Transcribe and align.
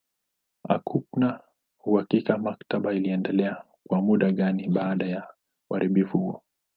Hakuna 0.67 1.39
uhakika 1.85 2.37
maktaba 2.37 2.93
iliendelea 2.93 3.63
kwa 3.87 4.01
muda 4.01 4.31
gani 4.31 4.67
baada 4.67 5.05
ya 5.05 5.27
uharibifu 5.69 6.17
huo. 6.17 6.43